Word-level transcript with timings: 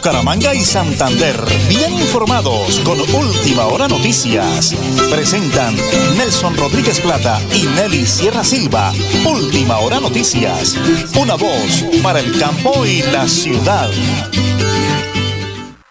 Bucaramanga 0.00 0.54
y 0.54 0.60
Santander, 0.60 1.36
bien 1.68 1.92
informados 1.92 2.80
con 2.86 2.98
Última 2.98 3.66
Hora 3.66 3.86
Noticias. 3.86 4.74
Presentan 5.10 5.74
Nelson 6.16 6.56
Rodríguez 6.56 6.98
Plata 7.00 7.38
y 7.54 7.66
Nelly 7.66 8.06
Sierra 8.06 8.42
Silva. 8.42 8.92
Última 9.26 9.76
Hora 9.76 10.00
Noticias. 10.00 10.74
Una 11.20 11.34
voz 11.34 11.84
para 12.02 12.20
el 12.20 12.38
campo 12.38 12.86
y 12.86 13.02
la 13.12 13.28
ciudad. 13.28 13.90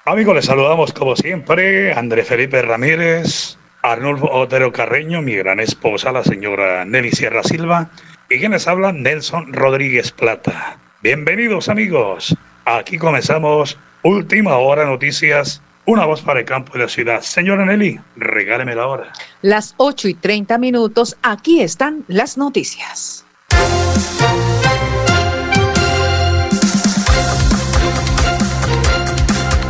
Amigos, 0.06 0.34
les 0.34 0.46
saludamos 0.46 0.92
como 0.92 1.16
siempre, 1.16 1.94
André 1.94 2.24
Felipe 2.24 2.64
Ramírez, 2.64 3.58
Arnulfo 3.84 4.28
Otero 4.32 4.72
Carreño, 4.72 5.22
mi 5.22 5.36
gran 5.36 5.60
esposa, 5.60 6.12
la 6.12 6.24
señora 6.24 6.84
Nelly 6.84 7.12
Sierra 7.12 7.44
Silva, 7.44 7.92
y 8.28 8.40
quienes 8.40 8.68
hablan, 8.68 9.04
Nelson 9.04 9.54
Rodríguez 9.54 10.12
Plata. 10.12 10.80
Bienvenidos 11.04 11.70
amigos. 11.70 12.36
Aquí 12.66 12.98
comenzamos 12.98 13.78
Última 14.04 14.58
Hora 14.58 14.86
Noticias. 14.86 15.62
Una 15.86 16.06
voz 16.06 16.22
para 16.22 16.40
el 16.40 16.46
campo 16.46 16.72
de 16.74 16.80
la 16.80 16.88
ciudad. 16.88 17.22
Señora 17.22 17.66
Nelly, 17.66 18.00
regáleme 18.16 18.74
la 18.76 18.88
hora. 18.88 19.12
Las 19.42 19.74
8 19.78 20.08
y 20.08 20.14
30 20.14 20.58
minutos, 20.58 21.18
aquí 21.22 21.62
están 21.62 22.06
las 22.08 22.38
noticias. 22.38 23.26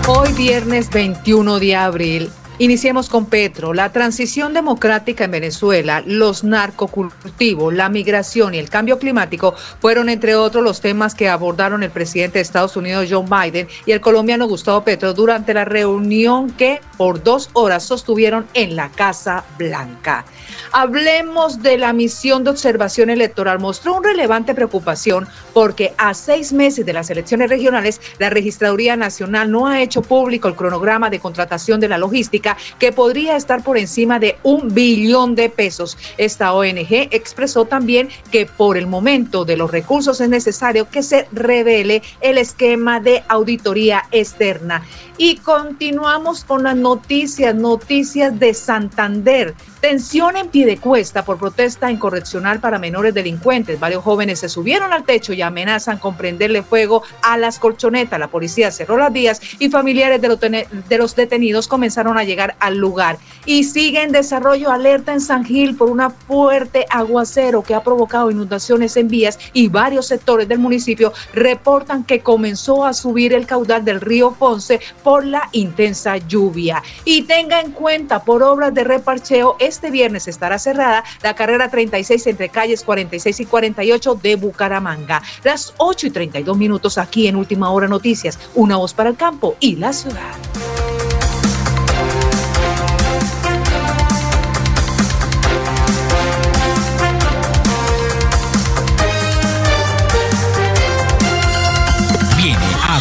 Hoy 0.07 0.33
viernes 0.33 0.91
21 0.91 1.59
de 1.59 1.75
abril 1.75 2.29
Iniciemos 2.61 3.07
con 3.07 3.27
Petro. 3.27 3.73
La 3.73 3.93
transición 3.93 4.53
democrática 4.53 5.23
en 5.23 5.31
Venezuela, 5.31 6.03
los 6.05 6.43
narcocultivos, 6.43 7.73
la 7.73 7.87
migración 7.87 8.53
y 8.53 8.57
el 8.57 8.69
cambio 8.69 8.99
climático 8.99 9.55
fueron, 9.79 10.09
entre 10.09 10.35
otros, 10.35 10.61
los 10.61 10.81
temas 10.81 11.15
que 11.15 11.29
abordaron 11.29 11.83
el 11.83 11.89
presidente 11.89 12.39
de 12.39 12.41
Estados 12.41 12.75
Unidos, 12.75 13.07
Joe 13.09 13.23
Biden, 13.23 13.69
y 13.85 13.93
el 13.93 14.01
colombiano 14.01 14.45
Gustavo 14.45 14.83
Petro 14.83 15.13
durante 15.13 15.53
la 15.53 15.63
reunión 15.63 16.51
que 16.51 16.81
por 16.97 17.23
dos 17.23 17.49
horas 17.53 17.83
sostuvieron 17.83 18.45
en 18.53 18.75
la 18.75 18.89
Casa 18.89 19.45
Blanca. 19.57 20.25
Hablemos 20.73 21.63
de 21.63 21.77
la 21.77 21.93
misión 21.93 22.43
de 22.43 22.49
observación 22.51 23.09
electoral. 23.09 23.59
Mostró 23.59 23.95
una 23.95 24.09
relevante 24.09 24.53
preocupación 24.53 25.29
porque 25.53 25.93
a 25.97 26.13
seis 26.13 26.51
meses 26.51 26.85
de 26.85 26.93
las 26.93 27.09
elecciones 27.09 27.49
regionales, 27.49 28.01
la 28.19 28.29
Registraduría 28.29 28.97
Nacional 28.97 29.49
no 29.49 29.65
ha 29.65 29.81
hecho 29.81 30.01
público 30.01 30.49
el 30.49 30.55
cronograma 30.55 31.09
de 31.09 31.19
contratación 31.19 31.79
de 31.79 31.87
la 31.87 31.97
logística 31.97 32.48
que 32.77 32.91
podría 32.91 33.35
estar 33.35 33.63
por 33.63 33.77
encima 33.77 34.19
de 34.19 34.37
un 34.43 34.73
billón 34.73 35.35
de 35.35 35.49
pesos. 35.49 35.97
Esta 36.17 36.53
ONG 36.53 37.09
expresó 37.11 37.65
también 37.65 38.09
que 38.31 38.45
por 38.45 38.77
el 38.77 38.87
momento 38.87 39.45
de 39.45 39.57
los 39.57 39.71
recursos 39.71 40.21
es 40.21 40.29
necesario 40.29 40.89
que 40.89 41.03
se 41.03 41.27
revele 41.31 42.01
el 42.21 42.37
esquema 42.37 42.99
de 42.99 43.23
auditoría 43.27 44.05
externa. 44.11 44.83
Y 45.17 45.35
continuamos 45.37 46.45
con 46.45 46.63
las 46.63 46.77
noticias, 46.77 47.53
noticias 47.53 48.39
de 48.39 48.53
Santander. 48.53 49.53
Tensión 49.81 50.35
en 50.37 50.77
cuesta 50.77 51.23
por 51.25 51.37
protesta 51.37 51.91
incorreccional 51.91 52.59
para 52.59 52.79
menores 52.79 53.13
delincuentes. 53.13 53.79
Varios 53.79 54.03
jóvenes 54.03 54.39
se 54.39 54.49
subieron 54.49 54.93
al 54.93 55.03
techo 55.03 55.33
y 55.33 55.41
amenazan 55.41 55.97
con 55.97 56.15
prenderle 56.15 56.63
fuego 56.63 57.03
a 57.21 57.37
las 57.37 57.59
colchonetas. 57.59 58.19
La 58.19 58.29
policía 58.29 58.71
cerró 58.71 58.97
las 58.97 59.11
vías 59.11 59.41
y 59.59 59.69
familiares 59.69 60.21
de 60.21 60.29
de 60.29 60.97
los 60.97 61.15
detenidos 61.15 61.67
comenzaron 61.67 62.17
a 62.17 62.23
llegar 62.23 62.38
al 62.59 62.77
lugar. 62.77 63.17
Y 63.45 63.63
sigue 63.63 64.03
en 64.03 64.11
desarrollo 64.11 64.71
alerta 64.71 65.13
en 65.13 65.21
San 65.21 65.43
Gil 65.43 65.75
por 65.75 65.89
una 65.89 66.09
fuerte 66.09 66.85
aguacero 66.89 67.63
que 67.63 67.73
ha 67.73 67.83
provocado 67.83 68.31
inundaciones 68.31 68.95
en 68.97 69.07
vías 69.07 69.39
y 69.53 69.67
varios 69.67 70.07
sectores 70.07 70.47
del 70.47 70.59
municipio 70.59 71.13
reportan 71.33 72.03
que 72.03 72.19
comenzó 72.19 72.85
a 72.85 72.93
subir 72.93 73.33
el 73.33 73.47
caudal 73.47 73.83
del 73.83 74.01
río 74.01 74.31
Ponce 74.31 74.79
por 75.03 75.25
la 75.25 75.49
intensa 75.51 76.17
lluvia. 76.17 76.83
Y 77.05 77.23
tenga 77.23 77.61
en 77.61 77.71
cuenta, 77.71 78.23
por 78.23 78.43
obras 78.43 78.73
de 78.73 78.83
reparcheo, 78.83 79.55
este 79.59 79.89
viernes 79.91 80.27
estará 80.27 80.59
cerrada 80.59 81.03
la 81.23 81.35
carrera 81.35 81.69
36 81.69 82.27
entre 82.27 82.49
calles 82.49 82.83
46 82.83 83.39
y 83.39 83.45
48 83.45 84.19
de 84.21 84.35
Bucaramanga. 84.35 85.21
Las 85.43 85.73
8 85.77 86.07
y 86.07 86.09
32 86.11 86.57
minutos 86.57 86.97
aquí 86.97 87.27
en 87.27 87.35
Última 87.35 87.71
Hora 87.71 87.87
Noticias, 87.87 88.39
una 88.55 88.77
voz 88.77 88.93
para 88.93 89.09
el 89.09 89.15
campo 89.15 89.55
y 89.59 89.75
la 89.75 89.93
ciudad. 89.93 90.88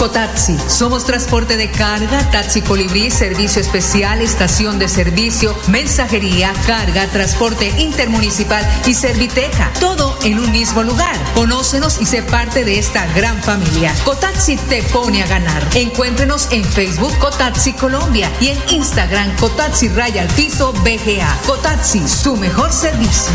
Cotaxi. 0.00 0.56
Somos 0.66 1.04
transporte 1.04 1.58
de 1.58 1.70
carga, 1.70 2.30
taxi 2.30 2.62
colibrí, 2.62 3.10
servicio 3.10 3.60
especial, 3.60 4.22
estación 4.22 4.78
de 4.78 4.88
servicio, 4.88 5.54
mensajería, 5.68 6.54
carga, 6.66 7.06
transporte 7.08 7.68
intermunicipal 7.78 8.66
y 8.86 8.94
serviteca. 8.94 9.70
Todo 9.78 10.16
en 10.22 10.38
un 10.38 10.50
mismo 10.52 10.82
lugar. 10.82 11.14
Conócenos 11.34 12.00
y 12.00 12.06
sé 12.06 12.22
parte 12.22 12.64
de 12.64 12.78
esta 12.78 13.06
gran 13.12 13.42
familia. 13.42 13.94
Cotaxi 14.06 14.56
te 14.56 14.82
pone 14.84 15.22
a 15.22 15.26
ganar. 15.26 15.62
Encuéntrenos 15.74 16.48
en 16.50 16.64
Facebook 16.64 17.12
Cotaxi 17.18 17.74
Colombia 17.74 18.32
y 18.40 18.48
en 18.48 18.58
Instagram 18.70 19.36
Cotaxi 19.36 19.88
Raya 19.88 20.22
al 20.22 20.28
Piso 20.28 20.72
BGA. 20.72 21.36
Cotaxi, 21.44 22.08
su 22.08 22.38
mejor 22.38 22.72
servicio. 22.72 23.34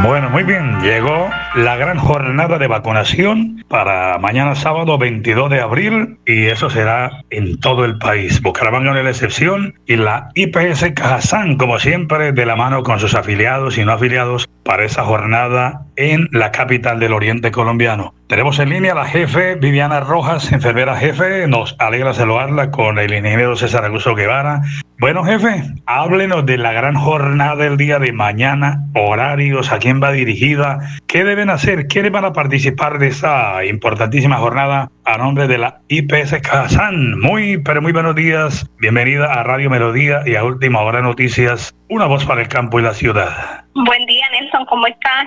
Bueno, 0.00 0.28
muy 0.28 0.42
bien, 0.42 0.80
llegó 0.82 1.30
la 1.54 1.76
gran 1.76 1.98
jornada 1.98 2.58
de 2.58 2.66
vacunación 2.66 3.64
para 3.68 4.18
mañana 4.18 4.54
sábado 4.54 4.98
22 4.98 5.50
de 5.50 5.60
abril 5.60 6.18
y 6.26 6.46
eso 6.46 6.68
será 6.68 7.24
en 7.30 7.58
todo 7.60 7.84
el 7.86 7.96
país. 7.96 8.42
Bucaramanga 8.42 8.92
no 8.92 8.98
es 8.98 9.04
la 9.04 9.10
excepción 9.10 9.74
y 9.86 9.96
la 9.96 10.28
IPS 10.34 10.92
Cajazán, 10.94 11.56
como 11.56 11.78
siempre, 11.78 12.32
de 12.32 12.46
la 12.46 12.56
mano 12.56 12.82
con 12.82 13.00
sus 13.00 13.14
afiliados 13.14 13.78
y 13.78 13.84
no 13.84 13.92
afiliados 13.92 14.48
para 14.64 14.84
esa 14.84 15.02
jornada 15.02 15.85
en 15.96 16.28
la 16.32 16.52
capital 16.52 17.00
del 17.00 17.12
oriente 17.12 17.50
colombiano. 17.50 18.14
Tenemos 18.28 18.58
en 18.58 18.70
línea 18.70 18.92
a 18.92 18.96
la 18.96 19.04
jefe 19.04 19.54
Viviana 19.54 20.00
Rojas, 20.00 20.50
enfermera 20.52 20.96
jefe. 20.96 21.46
Nos 21.46 21.76
alegra 21.78 22.12
saludarla 22.12 22.70
con 22.70 22.98
el 22.98 23.14
ingeniero 23.14 23.54
César 23.54 23.84
Augusto 23.84 24.14
Guevara. 24.14 24.62
Bueno, 24.98 25.24
jefe, 25.24 25.62
háblenos 25.84 26.46
de 26.46 26.56
la 26.58 26.72
gran 26.72 26.94
jornada 26.94 27.54
del 27.56 27.76
día 27.76 27.98
de 27.98 28.12
mañana, 28.12 28.82
horarios, 28.94 29.70
a 29.70 29.78
quién 29.78 30.02
va 30.02 30.10
dirigida, 30.10 30.80
qué 31.06 31.22
deben 31.22 31.50
hacer, 31.50 31.86
quiénes 31.86 32.12
van 32.12 32.24
a 32.24 32.32
participar 32.32 32.98
de 32.98 33.08
esa 33.08 33.64
importantísima 33.64 34.38
jornada 34.38 34.90
a 35.04 35.18
nombre 35.18 35.46
de 35.46 35.58
la 35.58 35.80
IPS 35.88 36.40
Kazán. 36.42 37.20
Muy, 37.20 37.58
pero 37.58 37.82
muy 37.82 37.92
buenos 37.92 38.14
días. 38.14 38.68
Bienvenida 38.78 39.32
a 39.32 39.42
Radio 39.42 39.70
Melodía 39.70 40.22
y 40.24 40.34
a 40.34 40.44
Última 40.44 40.80
Hora 40.80 41.02
Noticias, 41.02 41.74
una 41.88 42.06
voz 42.06 42.24
para 42.24 42.40
el 42.40 42.48
campo 42.48 42.80
y 42.80 42.82
la 42.82 42.94
ciudad. 42.94 43.66
Buen 43.74 44.06
día, 44.06 44.24
Nelson, 44.30 44.64
¿cómo 44.64 44.86
estás? 44.86 45.26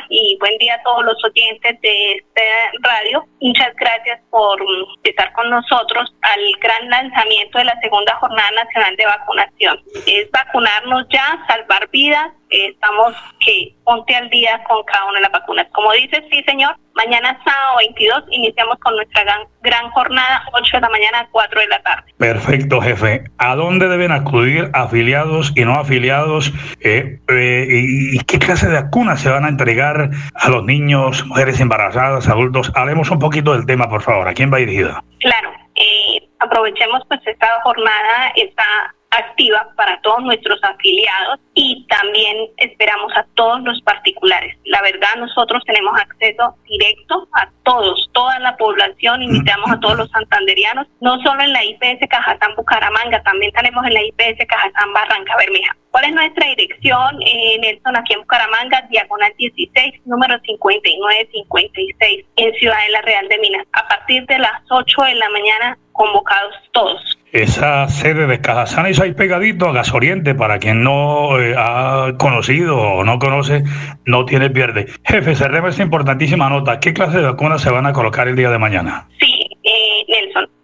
Día 0.60 0.76
a 0.76 0.84
todos 0.84 1.04
los 1.06 1.16
oyentes 1.24 1.82
de 1.82 2.12
este 2.14 2.42
radio. 2.82 3.26
Muchas 3.42 3.74
gracias 3.76 4.22
por 4.30 4.60
estar 5.04 5.34
con 5.34 5.50
nosotros 5.50 6.14
al 6.22 6.42
gran 6.60 6.90
lanzamiento 6.90 7.58
de 7.58 7.66
la 7.66 7.80
segunda 7.82 8.16
Jornada 8.18 8.52
Nacional 8.52 8.96
de 8.96 9.06
Vacunación. 9.06 9.82
Es 10.06 10.30
vacunarnos 10.32 11.06
ya, 11.10 11.44
salvar 11.48 11.90
vidas. 11.90 12.32
Estamos 12.50 13.14
que 13.46 13.76
ponte 13.84 14.16
al 14.16 14.30
día 14.30 14.64
con 14.68 14.84
cada 14.84 15.06
una 15.06 15.16
de 15.16 15.22
las 15.22 15.32
vacunas. 15.32 15.68
Como 15.74 15.92
dices, 15.94 16.24
sí, 16.32 16.44
señor, 16.44 16.76
mañana 16.96 17.40
sábado 17.46 17.78
22 17.78 18.24
iniciamos 18.32 18.78
con 18.80 18.96
nuestra 18.96 19.24
gran, 19.24 19.42
gran 19.62 19.90
jornada, 19.92 20.44
8 20.54 20.78
de 20.78 20.82
la 20.82 20.90
mañana 20.90 21.20
a 21.20 21.28
4 21.30 21.62
de 21.62 21.68
la 21.68 21.82
tarde. 21.84 22.14
Perfecto, 22.18 22.82
jefe. 22.82 23.24
¿A 23.38 23.56
dónde 23.56 23.88
deben 23.88 24.12
acudir 24.12 24.70
afiliados 24.74 25.54
y 25.56 25.64
no 25.64 25.74
afiliados? 25.74 26.52
Eh, 26.82 27.20
eh, 27.30 27.68
¿Y 27.70 28.20
qué 28.20 28.40
clase 28.40 28.68
de 28.68 28.82
vacunas 28.82 29.22
se 29.22 29.30
van 29.30 29.46
a 29.46 29.50
entregar 29.50 30.10
a 30.34 30.50
los 30.50 30.64
niños, 30.64 31.26
mujeres 31.26 31.60
embarazadas, 31.60 32.28
adultos? 32.28 32.72
Hablemos 32.76 33.12
un 33.12 33.20
poquito 33.20 33.54
del 33.54 33.66
tema, 33.66 33.90
por 33.90 34.02
favor. 34.02 34.28
¿A 34.28 34.34
quién 34.34 34.52
va 34.52 34.58
dirigida? 34.58 35.04
Claro. 35.20 35.52
Eh, 35.76 36.28
aprovechemos 36.40 37.04
pues 37.08 37.22
esta 37.26 37.48
jornada, 37.64 38.34
esta 38.36 38.64
activa 39.12 39.70
para 39.76 40.00
todos 40.02 40.22
nuestros 40.22 40.60
afiliados 40.64 41.40
y 41.54 41.86
también 41.88 42.50
esperamos 42.58 43.12
a 43.16 43.26
todos 43.36 43.62
los 43.64 43.82
particulares. 43.82 44.56
La 44.66 44.82
verdad, 44.82 45.16
nosotros 45.18 45.64
tenemos 45.66 46.00
acceso 46.00 46.56
directo 46.68 47.28
a 47.34 47.50
todos, 47.64 48.10
toda 48.14 48.38
la 48.40 48.56
población, 48.58 49.24
invitamos 49.24 49.72
a 49.72 49.80
todos 49.80 49.98
los 49.98 50.10
santanderianos, 50.12 50.88
no 51.02 51.20
solo 51.22 51.42
en 51.42 51.54
la 51.54 51.64
IPS 51.64 52.08
Cajatán 52.10 52.56
Bucaramanga, 52.56 53.22
también 53.24 53.52
tenemos 53.54 53.86
en 53.86 53.94
la 53.94 54.04
IPS 54.04 54.46
Cajatán 54.48 54.94
Barranca 54.94 55.36
Bermeja. 55.38 55.76
¿Cuál 55.92 56.06
es 56.06 56.14
nuestra 56.14 56.48
dirección, 56.50 57.20
eh, 57.26 57.58
Nelson, 57.60 57.98
aquí 57.98 58.14
en 58.14 58.22
Bucaramanga, 58.22 58.88
diagonal 58.92 59.34
16, 59.38 60.06
número 60.06 60.40
5956, 60.46 62.26
en 62.36 62.54
Ciudad 62.54 62.78
de 62.86 62.92
la 62.92 63.02
Real 63.02 63.28
de 63.28 63.40
Minas? 63.40 63.66
A 63.74 63.88
partir 63.88 64.26
de 64.28 64.38
las 64.38 64.62
8 64.70 65.02
de 65.02 65.16
la 65.16 65.30
mañana, 65.30 65.78
convocados 65.94 66.54
todos. 66.72 67.19
Esa 67.32 67.88
sede 67.90 68.26
de 68.26 68.42
Cajazán 68.42 68.88
es 68.88 69.00
ahí 69.00 69.14
pegadito 69.14 69.70
a 69.70 69.72
Gasoriente, 69.72 70.34
para 70.34 70.58
quien 70.58 70.84
no 70.84 71.40
eh, 71.40 71.54
ha 71.56 72.14
conocido 72.18 72.78
o 72.78 73.04
no 73.04 73.20
conoce, 73.20 73.64
no 74.06 74.26
tiene 74.26 74.50
pierde. 74.50 74.88
Jefe, 75.06 75.36
cerremos 75.36 75.72
esta 75.72 75.84
importantísima 75.84 76.50
nota. 76.50 76.80
¿Qué 76.80 76.92
clase 76.92 77.18
de 77.18 77.26
vacunas 77.26 77.62
se 77.62 77.70
van 77.70 77.86
a 77.86 77.94
colocar 77.94 78.28
el 78.28 78.36
día 78.36 78.50
de 78.50 78.58
mañana? 78.58 79.08
Sí. 79.20 79.39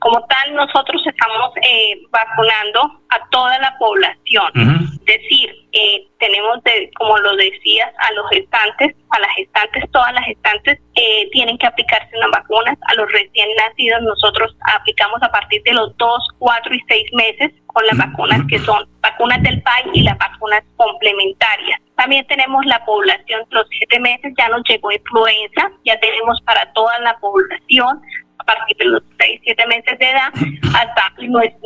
Como 0.06 0.24
tal, 0.28 0.54
nosotros 0.54 1.02
estamos 1.04 1.50
eh, 1.64 2.00
vacunando 2.12 3.02
a 3.10 3.28
toda 3.32 3.58
la 3.58 3.76
población. 3.80 4.52
Es 5.00 5.06
decir, 5.20 5.50
eh, 5.72 6.08
tenemos, 6.20 6.64
de, 6.64 6.92
como 6.96 7.18
lo 7.18 7.36
decías, 7.36 7.92
a 7.98 8.14
los 8.14 8.30
gestantes, 8.30 8.96
a 9.10 9.20
las 9.20 9.32
gestantes, 9.36 9.84
todas 9.92 10.14
las 10.14 10.24
gestantes 10.26 10.80
eh, 10.94 11.28
tienen 11.32 11.58
que 11.58 11.66
aplicarse 11.66 12.16
unas 12.18 12.30
vacunas. 12.30 12.78
A 12.88 12.94
los 12.94 13.12
recién 13.12 13.50
nacidos 13.58 14.04
nosotros 14.04 14.56
aplicamos 14.76 15.24
a 15.24 15.32
partir 15.32 15.64
de 15.64 15.74
los 15.74 15.98
2, 15.98 16.28
4 16.38 16.76
y 16.76 16.82
6 16.88 17.04
meses 17.14 17.52
con 17.66 17.88
las 17.88 17.98
vacunas 17.98 18.42
que 18.48 18.60
son 18.60 18.88
vacunas 19.02 19.42
del 19.42 19.60
país 19.64 19.88
y 19.94 20.04
las 20.04 20.20
vacunas 20.20 20.62
complementarias. 20.78 21.82
También 21.96 22.28
tenemos 22.28 22.64
la 22.68 22.86
población, 22.86 23.42
los 23.50 23.66
7 23.70 24.00
meses 24.02 24.34
ya 24.38 24.50
nos 24.50 24.62
llegó 24.70 24.92
influenza, 24.92 25.72
ya 25.84 26.00
tenemos 26.00 26.40
para 26.42 26.72
toda 26.74 27.00
la 27.00 27.18
población 27.18 28.02
partir 28.46 28.78
de 28.78 28.86
los 28.86 29.04
6, 29.20 29.42
7 29.44 29.68
meses 29.68 30.00
de 30.00 30.10
edad, 30.10 30.30
hasta 30.76 31.14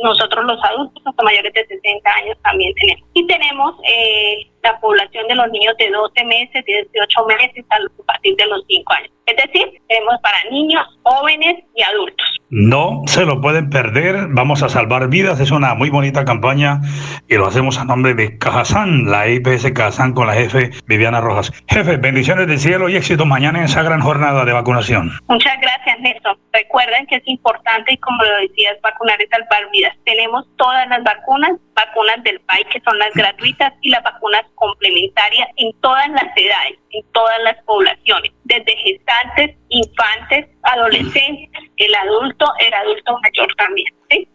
nosotros 0.02 0.44
los 0.44 0.64
adultos, 0.64 1.02
hasta 1.06 1.22
mayores 1.22 1.52
de 1.52 1.66
60 1.66 2.10
años 2.10 2.36
también 2.42 2.74
tenemos. 2.74 3.08
Y 3.14 3.26
tenemos 3.26 3.74
eh, 3.84 4.49
la 4.62 4.78
población 4.80 5.26
de 5.28 5.34
los 5.34 5.50
niños 5.50 5.74
de 5.78 5.90
12 5.90 6.24
meses, 6.24 6.64
18 6.64 7.26
meses, 7.26 7.64
a 7.70 8.06
partir 8.06 8.36
de 8.36 8.46
los 8.46 8.62
5 8.68 8.92
años. 8.92 9.10
Es 9.26 9.36
decir, 9.36 9.80
tenemos 9.88 10.20
para 10.22 10.38
niños, 10.50 10.84
jóvenes 11.02 11.62
y 11.76 11.82
adultos. 11.82 12.40
No 12.50 13.02
se 13.06 13.24
lo 13.24 13.40
pueden 13.40 13.70
perder, 13.70 14.26
vamos 14.30 14.64
a 14.64 14.68
salvar 14.68 15.08
vidas, 15.08 15.38
es 15.38 15.52
una 15.52 15.74
muy 15.74 15.88
bonita 15.88 16.24
campaña 16.24 16.80
y 17.28 17.36
lo 17.36 17.46
hacemos 17.46 17.78
a 17.78 17.84
nombre 17.84 18.14
de 18.14 18.38
Cajazán, 18.38 19.08
la 19.08 19.28
IPS 19.28 19.70
Cajazán 19.70 20.14
con 20.14 20.26
la 20.26 20.34
jefe 20.34 20.70
Viviana 20.86 21.20
Rojas. 21.20 21.52
Jefe, 21.68 21.96
bendiciones 21.96 22.48
del 22.48 22.58
cielo 22.58 22.88
y 22.88 22.96
éxito 22.96 23.24
mañana 23.24 23.60
en 23.60 23.66
esa 23.66 23.84
gran 23.84 24.00
jornada 24.00 24.44
de 24.44 24.52
vacunación. 24.52 25.12
Muchas 25.28 25.60
gracias, 25.60 26.00
Néstor. 26.00 26.36
Recuerden 26.52 27.06
que 27.06 27.16
es 27.16 27.22
importante 27.26 27.92
y 27.92 27.98
como 27.98 28.24
lo 28.24 28.36
decías, 28.38 28.76
vacunar 28.82 29.22
y 29.22 29.28
salvar 29.28 29.70
vidas. 29.70 29.96
Tenemos 30.04 30.44
todas 30.56 30.88
las 30.88 31.04
vacunas, 31.04 31.52
vacunas 31.86 32.22
del 32.24 32.40
país 32.40 32.66
que 32.72 32.80
son 32.80 32.98
las 32.98 33.12
gratuitas 33.14 33.72
y 33.82 33.90
las 33.90 34.02
vacunas 34.02 34.42
complementarias 34.54 35.48
en 35.56 35.72
todas 35.80 36.08
las 36.10 36.28
edades, 36.36 36.78
en 36.90 37.02
todas 37.12 37.36
las 37.44 37.56
poblaciones, 37.64 38.32
desde 38.44 38.76
gestantes, 38.76 39.56
infantes, 39.68 40.46
adolescentes, 40.62 41.48
el 41.76 41.94
adulto, 41.94 42.46
el 42.66 42.74
adulto 42.74 43.18
mayor 43.22 43.54
también. 43.56 43.88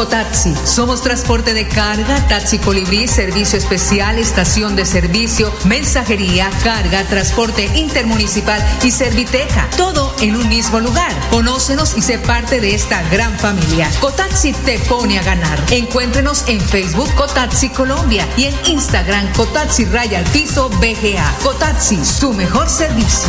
Cotaxi. 0.00 0.54
Somos 0.64 1.02
transporte 1.02 1.52
de 1.52 1.68
carga, 1.68 2.26
taxi 2.26 2.58
colibrí, 2.58 3.06
servicio 3.06 3.58
especial, 3.58 4.18
estación 4.18 4.74
de 4.74 4.86
servicio, 4.86 5.52
mensajería, 5.66 6.48
carga, 6.64 7.04
transporte 7.04 7.66
intermunicipal 7.74 8.64
y 8.82 8.92
serviteca. 8.92 9.68
Todo 9.76 10.10
en 10.22 10.36
un 10.36 10.48
mismo 10.48 10.80
lugar. 10.80 11.12
Conócenos 11.30 11.98
y 11.98 12.00
sé 12.00 12.18
parte 12.18 12.60
de 12.60 12.74
esta 12.74 13.02
gran 13.10 13.38
familia. 13.38 13.90
Cotaxi 14.00 14.54
te 14.54 14.78
pone 14.78 15.18
a 15.18 15.22
ganar. 15.22 15.58
Encuéntrenos 15.70 16.44
en 16.48 16.62
Facebook 16.62 17.14
Cotaxi 17.14 17.68
Colombia 17.68 18.26
y 18.38 18.44
en 18.44 18.54
Instagram 18.68 19.30
Cotaxi 19.34 19.84
Raya 19.84 20.20
al 20.20 20.24
Piso 20.24 20.70
BGA. 20.70 21.30
Cotaxi, 21.42 22.02
su 22.02 22.32
mejor 22.32 22.70
servicio. 22.70 23.28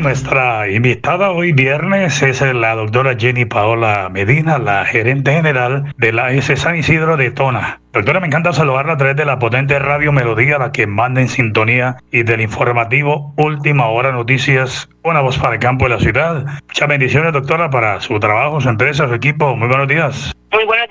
Nuestra 0.00 0.68
invitada 0.68 1.30
hoy 1.30 1.52
viernes 1.52 2.22
es 2.22 2.42
la 2.42 2.74
doctora 2.74 3.16
Jenny 3.18 3.46
Paola 3.46 4.08
Medina, 4.10 4.58
la 4.58 4.84
gerente 4.84 5.32
general 5.32 5.94
de 5.96 6.12
la 6.12 6.32
S 6.32 6.54
San 6.56 6.76
Isidro 6.76 7.16
de 7.16 7.30
Tona. 7.30 7.80
Doctora, 7.92 8.20
me 8.20 8.26
encanta 8.26 8.52
saludarla 8.52 8.92
a 8.92 8.96
través 8.98 9.16
de 9.16 9.24
la 9.24 9.38
potente 9.38 9.78
radio 9.78 10.12
Melodía, 10.12 10.58
la 10.58 10.70
que 10.70 10.86
manda 10.86 11.22
en 11.22 11.28
sintonía 11.28 11.96
y 12.12 12.24
del 12.24 12.42
informativo 12.42 13.32
Última 13.36 13.86
Hora 13.86 14.12
Noticias, 14.12 14.88
una 15.02 15.22
voz 15.22 15.38
para 15.38 15.54
el 15.54 15.60
campo 15.60 15.86
de 15.86 15.94
la 15.94 15.98
ciudad. 15.98 16.44
Muchas 16.68 16.88
bendiciones, 16.88 17.32
doctora, 17.32 17.70
para 17.70 17.98
su 18.00 18.20
trabajo, 18.20 18.60
su 18.60 18.68
empresa, 18.68 19.08
su 19.08 19.14
equipo. 19.14 19.56
Muy 19.56 19.68
buenos 19.68 19.88
días. 19.88 20.32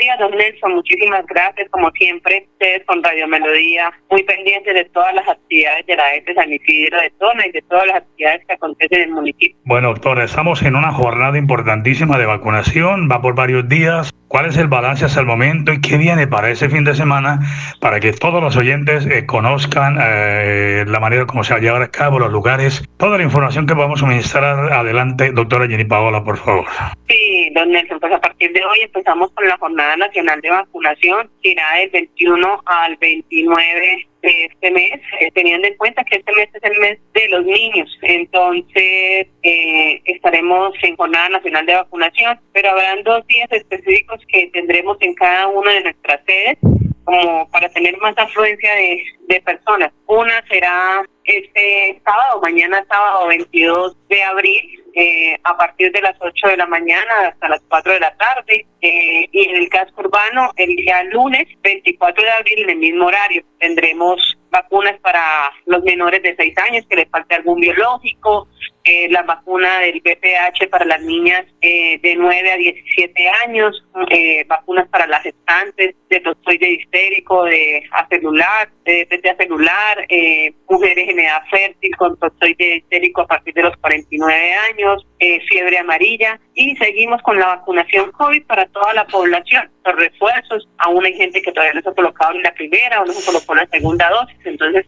Días, 0.05 0.19
don 0.19 0.37
Nelson. 0.37 0.75
Muchísimas 0.75 1.25
gracias, 1.25 1.67
como 1.71 1.89
siempre, 1.89 2.47
ustedes 2.51 2.85
con 2.85 3.03
Radio 3.03 3.27
Melodía, 3.27 3.91
muy 4.11 4.21
pendientes 4.21 4.71
de 4.71 4.85
todas 4.85 5.15
las 5.15 5.27
actividades 5.27 5.83
de 5.87 5.95
la 5.95 6.13
ESE 6.13 6.35
San 6.35 6.53
Isidro 6.53 7.01
de 7.01 7.09
Tona 7.17 7.47
y 7.47 7.51
de 7.51 7.63
todas 7.63 7.87
las 7.87 7.95
actividades 7.97 8.45
que 8.45 8.53
acontecen 8.53 8.99
en 8.99 9.09
el 9.09 9.15
municipio. 9.15 9.57
Bueno, 9.63 9.87
doctora, 9.87 10.23
estamos 10.23 10.61
en 10.61 10.75
una 10.75 10.91
jornada 10.91 11.39
importantísima 11.39 12.19
de 12.19 12.27
vacunación, 12.27 13.09
va 13.11 13.19
por 13.19 13.33
varios 13.33 13.67
días. 13.67 14.11
¿Cuál 14.35 14.47
es 14.47 14.57
el 14.57 14.67
balance 14.67 15.05
hasta 15.05 15.21
el 15.21 15.25
momento 15.25 15.71
y 15.71 15.79
qué 15.79 15.95
viene 15.95 16.27
para 16.27 16.49
ese 16.49 16.67
fin 16.67 16.83
de 16.83 16.93
semana 16.93 17.39
para 17.79 18.01
que 18.01 18.11
todos 18.11 18.43
los 18.43 18.57
oyentes 18.57 19.05
eh, 19.05 19.25
conozcan 19.25 19.97
eh, 19.97 20.83
la 20.85 20.99
manera 20.99 21.25
como 21.25 21.45
se 21.45 21.53
va 21.53 21.59
a 21.59 21.61
llevar 21.61 21.81
a 21.81 21.87
cabo, 21.87 22.19
los 22.19 22.33
lugares, 22.33 22.83
toda 22.97 23.17
la 23.17 23.23
información 23.23 23.65
que 23.65 23.73
podamos 23.73 24.01
suministrar 24.01 24.73
adelante, 24.73 25.31
doctora 25.31 25.69
Jenny 25.69 25.85
Paola, 25.85 26.21
por 26.21 26.37
favor. 26.37 26.65
Sí, 27.07 27.49
don 27.55 27.71
Nelson, 27.71 27.97
pues 27.97 28.11
a 28.11 28.19
partir 28.19 28.51
de 28.51 28.59
hoy 28.65 28.79
empezamos 28.81 29.31
con 29.31 29.47
la 29.47 29.57
Jornada 29.57 29.95
Nacional 29.95 30.41
de 30.41 30.49
Vacunación, 30.49 31.29
que 31.41 31.51
irá 31.51 31.63
del 31.79 31.91
21 31.91 32.61
al 32.65 32.97
29 32.97 34.07
de 34.25 34.45
este 34.45 34.71
mes, 34.71 34.99
eh, 35.19 35.31
teniendo 35.33 35.67
en 35.67 35.75
cuenta 35.77 36.03
que 36.03 36.17
este 36.17 36.33
mes 36.33 36.49
es 36.53 36.63
el 36.63 36.79
mes 36.79 36.99
de 37.13 37.27
los 37.29 37.45
niños. 37.45 37.97
Entonces, 38.01 39.27
eh, 39.43 40.01
estaremos 40.05 40.73
en 40.81 40.95
Jornada 40.95 41.29
Nacional 41.29 41.65
de 41.65 41.75
Vacunación, 41.75 42.39
pero 42.51 42.71
habrán 42.71 43.03
dos 43.03 43.25
días 43.27 43.47
específicos 43.51 44.19
que 44.27 44.47
tendremos 44.47 44.97
en 45.01 45.13
cada 45.13 45.47
una 45.47 45.71
de 45.73 45.83
nuestras 45.83 46.19
sedes 46.25 46.57
como 47.05 47.47
para 47.51 47.69
tener 47.69 47.95
más 47.99 48.17
afluencia 48.17 48.73
de, 48.75 49.03
de 49.27 49.41
personas. 49.41 49.91
Una 50.07 50.43
será 50.49 51.05
este 51.23 52.01
sábado, 52.03 52.41
mañana 52.41 52.83
sábado 52.89 53.27
22 53.27 53.95
de 54.09 54.23
abril, 54.23 54.84
eh, 54.95 55.37
a 55.43 55.57
partir 55.57 55.91
de 55.91 56.01
las 56.01 56.15
8 56.19 56.47
de 56.47 56.57
la 56.57 56.65
mañana 56.67 57.27
hasta 57.27 57.49
las 57.49 57.61
4 57.67 57.93
de 57.93 57.99
la 57.99 58.15
tarde 58.15 58.65
eh, 58.81 59.27
y 59.29 59.49
en 59.49 59.55
el 59.57 59.69
casco 59.69 60.01
urbano 60.01 60.51
el 60.55 60.73
día 60.75 61.03
lunes 61.03 61.47
24 61.61 62.23
de 62.23 62.31
abril 62.31 62.59
en 62.59 62.69
el 62.69 62.77
mismo 62.77 63.05
horario 63.07 63.43
tendremos 63.59 64.37
vacunas 64.49 64.97
para 65.01 65.51
los 65.65 65.83
menores 65.83 66.23
de 66.23 66.35
6 66.35 66.57
años 66.69 66.85
que 66.89 66.95
les 66.95 67.09
falte 67.09 67.35
algún 67.35 67.59
biológico, 67.59 68.47
eh, 68.85 69.07
la 69.09 69.23
vacuna 69.23 69.79
del 69.79 69.99
BPH 70.01 70.69
para 70.69 70.85
las 70.85 71.01
niñas 71.01 71.45
eh, 71.61 71.99
de 72.01 72.15
9 72.15 72.51
a 72.51 72.57
17 72.57 73.29
años, 73.45 73.83
eh, 74.09 74.45
vacunas 74.47 74.87
para 74.89 75.07
las 75.07 75.23
gestantes, 75.23 75.95
de 76.09 76.19
toxoide 76.19 76.71
histérico, 76.71 77.43
de 77.45 77.83
acelular, 77.91 78.69
de 78.85 79.05
DPT 79.05 79.37
celular, 79.37 80.05
eh, 80.09 80.53
mujeres 80.69 81.09
en 81.09 81.19
edad 81.19 81.41
fértil 81.49 81.95
con 81.97 82.17
toxoide 82.17 82.77
histérico 82.77 83.21
a 83.21 83.27
partir 83.27 83.53
de 83.55 83.63
los 83.63 83.75
49 83.77 84.53
años, 84.71 85.05
eh, 85.19 85.39
fiebre 85.49 85.79
amarilla 85.79 86.39
y 86.53 86.75
seguimos 86.77 87.21
con 87.23 87.39
la 87.39 87.47
vacunación 87.47 88.11
COVID 88.11 88.45
para 88.45 88.67
toda 88.67 88.93
la 88.93 89.07
población. 89.07 89.69
Los 89.83 89.95
refuerzos, 89.95 90.67
aún 90.77 91.05
hay 91.05 91.13
gente 91.13 91.41
que 91.41 91.51
todavía 91.51 91.73
no 91.73 91.81
se 91.81 91.89
ha 91.89 91.93
colocado 91.93 92.35
en 92.35 92.43
la 92.43 92.53
primera 92.53 93.01
o 93.01 93.05
no 93.05 93.13
se 93.13 93.25
colocó 93.25 93.55
la 93.55 93.65
segunda 93.67 94.09
dosis, 94.09 94.37
entonces 94.45 94.85